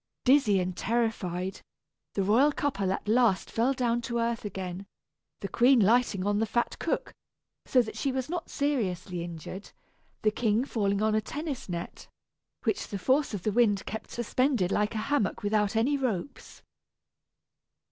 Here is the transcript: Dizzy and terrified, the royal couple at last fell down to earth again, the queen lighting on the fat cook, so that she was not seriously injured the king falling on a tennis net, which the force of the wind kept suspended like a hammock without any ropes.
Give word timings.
Dizzy 0.25 0.59
and 0.59 0.75
terrified, 0.75 1.61
the 2.15 2.23
royal 2.23 2.51
couple 2.51 2.91
at 2.91 3.07
last 3.07 3.51
fell 3.51 3.71
down 3.71 4.01
to 4.01 4.17
earth 4.17 4.43
again, 4.43 4.87
the 5.41 5.47
queen 5.47 5.79
lighting 5.79 6.25
on 6.25 6.39
the 6.39 6.47
fat 6.47 6.77
cook, 6.79 7.13
so 7.67 7.83
that 7.83 7.95
she 7.95 8.11
was 8.11 8.27
not 8.27 8.49
seriously 8.49 9.23
injured 9.23 9.69
the 10.23 10.31
king 10.31 10.65
falling 10.65 11.03
on 11.03 11.13
a 11.13 11.21
tennis 11.21 11.69
net, 11.69 12.07
which 12.63 12.87
the 12.87 12.97
force 12.97 13.35
of 13.35 13.43
the 13.43 13.51
wind 13.51 13.85
kept 13.85 14.09
suspended 14.09 14.71
like 14.71 14.95
a 14.95 15.05
hammock 15.11 15.43
without 15.43 15.75
any 15.75 15.95
ropes. 15.97 16.63